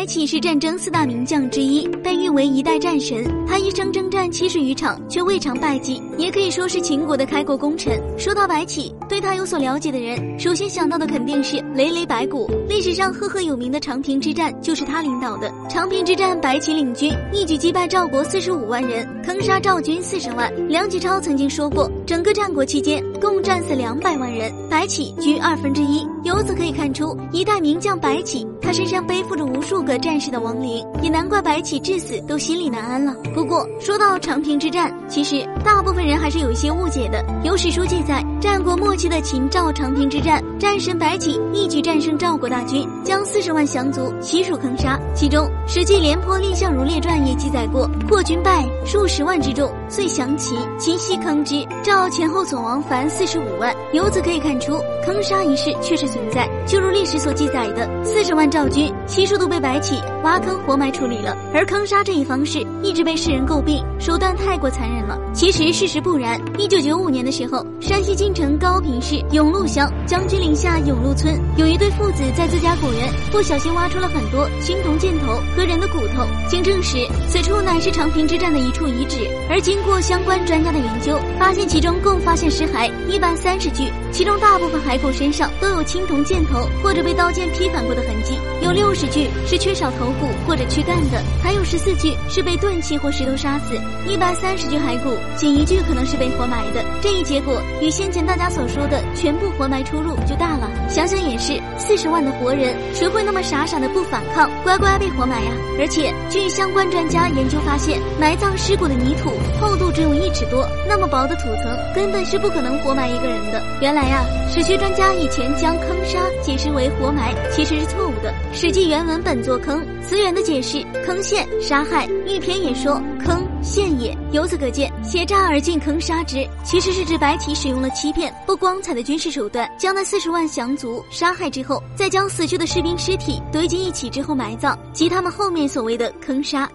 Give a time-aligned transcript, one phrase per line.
[0.00, 3.22] 白起是战争四大名将之一，被誉为一代战神。
[3.46, 8.00] 他一生征战七十余场，却未尝败绩，也可以说是秦国的开国功臣。
[8.18, 12.50] 说到白起，对他有所了解的人，首先想到的肯定是累累白骨。
[12.66, 15.52] 历史上赫赫有名的长平之战就是他领导的。
[15.68, 20.50] 长平之战，白起领军一举击败赵国四十五万人，坑杀赵军四十万。
[20.66, 26.08] 梁启超曾经说过，整个战国期间共战死两百万人，白起居二分之一。
[26.24, 33.14] 由此可以看出，一代名将白起，他身上背负着无数个战士的亡灵，也难怪白起至死都心里难安了。
[33.34, 37.24] 不过说到长平之战，其实大部分人还是有一些误解的。
[37.44, 44.98] 有史书记载，战国末期的秦赵长平之战，战神白起一举战胜赵国大军，将四十万降卒悉数坑杀。
[45.14, 53.74] 其中《史记·廉颇蔺相如列传》也记载过，破军败数十万之众，遂降秦，秦西坑之，赵前后总亡凡四十五万。
[53.92, 56.48] 由此可以看出，坑杀一事确实存在。
[56.66, 61.36] 就如历史所记载的，四十万赵军悉数都被白起挖坑活埋处理了。
[61.52, 65.18] 而坑杀这一方式一直被世人诟病，手段太过残忍了。
[65.32, 66.40] 其实事实不然。
[66.58, 76.24] 一九九五年的时候，山西晋城高平市永禄乡将军岭下永禄村有一对父子在自家果园不小心挖出了很多青铜箭头和人的骨头。
[76.48, 79.26] 经证实，此处乃是长平之战的一处遗址。
[79.48, 96.84] 而经过相关专家的研究，发现其中共发现尸骸一百三十具，其中大部分骸骨身上都有青铜箭头头或者被刀剑劈砍过的痕迹，有六十具是缺少头骨或者躯干的，还有十四具是被钝器或石头杀死，一百三十具骸骨仅一具可能是被活埋的。
[97.00, 100.70] 这一结果与先前大家所说的全部活埋出入就大了。
[100.88, 105.52] 想想也是，四十万的活人，谁会那么傻傻的不反抗，乖乖被活埋呀？
[105.78, 113.62] 而且据相关专家研究发现，埋葬尸骨的泥土厚度只有一尺多，那么薄的土层根本是不可能活埋一个人的。
[113.80, 118.32] 原来呀，史学专家以前将坑杀解释为活埋，其实是错误的。
[118.52, 122.04] 《史记》原文本作坑，词源的解释坑陷、杀害。
[122.26, 124.12] 玉篇也说坑陷也。
[124.32, 136.68] 由此可见，挟诈而进坑杀之，其实是指白起使用了欺骗、不光彩的军事手段，将那四十万降卒杀害之后，再将死去的士兵尸体堆积一起之后埋葬，即他们后面所谓的坑杀。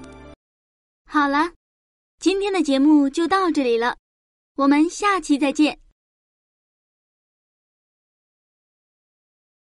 [1.12, 1.52] 好了，
[2.22, 3.98] 今天的节目就到这里了，
[4.56, 5.78] 我们下期再见。